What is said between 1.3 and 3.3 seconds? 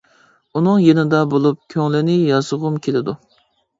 بولۇپ، كۆڭلىنى ياسىغۇم كېلىدۇ.